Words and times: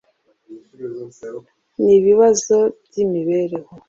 n 1.83 1.85
ibibazo 1.97 2.55
by 2.85 2.95
imibereho 3.03 3.71